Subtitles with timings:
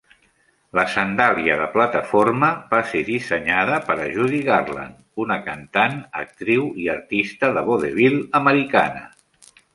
[0.77, 6.91] La sandàlia de plataforma va ser dissenyada per a Judy Garland, una cantant, actriu i
[6.97, 9.07] artista de vodevil americana.